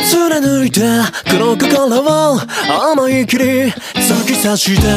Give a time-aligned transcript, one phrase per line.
[0.00, 0.80] 貫いた
[1.30, 2.38] この心を
[2.92, 4.88] 思い切り突き刺した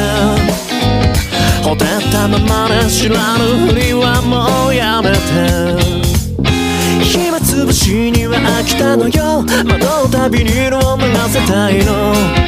[1.68, 5.78] ほてったままで知らぬふりはもうやめて。
[7.02, 9.42] 暇つぶしには飽きたのよ。
[9.64, 12.47] 窓の旅に色を流せたいの。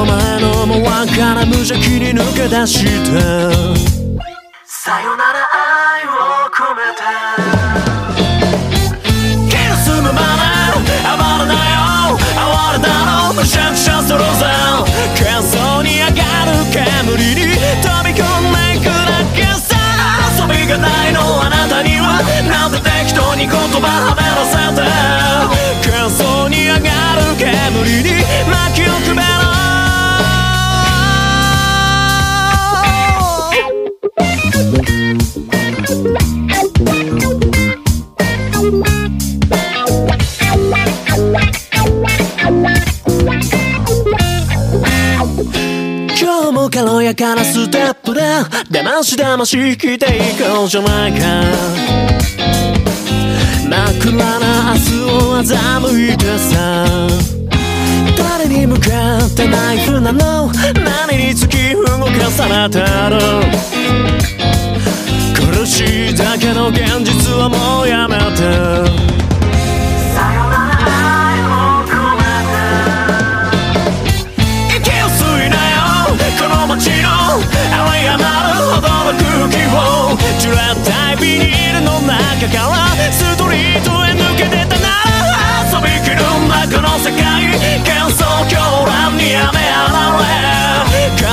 [0.00, 3.20] お前のもわから無邪気に抜け出して。
[4.64, 6.10] さよなら愛を
[6.48, 6.80] 込め
[7.44, 7.49] て。
[47.10, 48.82] やかなステップでだ。
[48.84, 51.18] ましだまし生きていこうじゃないか。
[53.68, 56.86] 真っ暗な明日を欺いてさ。
[58.16, 60.52] 誰に向かってナイフなの？
[60.52, 62.84] 何に突き動かされてる
[65.34, 68.99] 苦しいだけの現実はもうやめて。
[80.40, 87.20] をジュレッタイビニールの中からストリートへ抜けてたなら遊びきるんだこの世界
[87.84, 88.56] 幻想狂
[88.86, 91.28] 乱に雨あられ重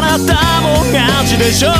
[0.00, 0.30] なった
[0.60, 1.72] もん勝ちでしょ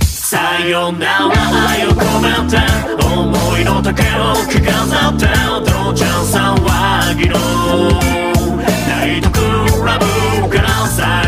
[0.00, 1.32] さよなら
[1.70, 2.56] 愛を込めて
[3.04, 5.26] 思いの丈を着飾って
[5.70, 7.34] どうちゃん騒ぎの
[8.88, 9.40] ナイトク
[9.84, 11.27] ラブからさ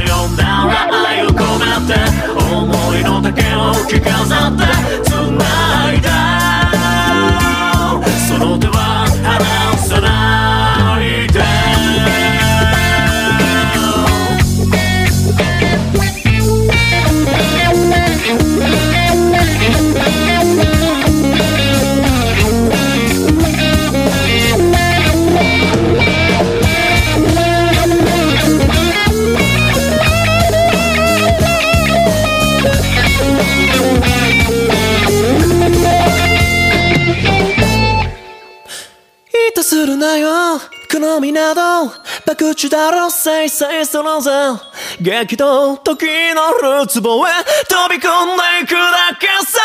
[3.91, 4.63] 着飾って
[5.03, 5.19] 繋
[5.95, 6.09] いだ
[8.29, 10.10] その手は離さない
[39.81, 40.59] するなよ。
[40.93, 41.87] 好みなど
[42.27, 44.31] バクチだろせいせいそのぜ。
[45.01, 46.05] 激動時
[46.35, 47.31] のるつぼへ
[47.67, 49.61] 飛び込んでいくだけさ。